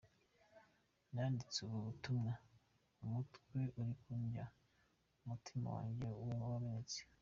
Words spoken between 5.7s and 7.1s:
wanjye wamenetse.